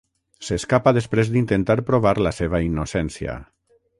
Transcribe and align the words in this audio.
S'escapa 0.45 0.93
després 0.97 1.29
d'intentar 1.33 1.77
provar 1.91 2.15
la 2.29 2.33
seva 2.39 2.65
innocència. 2.71 3.39